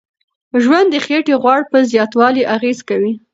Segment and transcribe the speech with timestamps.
[0.63, 3.13] ژوند د خېټې غوړ په زیاتوالي اغیز کوي.